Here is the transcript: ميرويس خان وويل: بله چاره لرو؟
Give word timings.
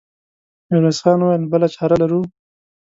ميرويس 0.69 0.99
خان 1.03 1.19
وويل: 1.23 1.43
بله 1.51 1.67
چاره 1.75 1.95
لرو؟ 2.01 2.21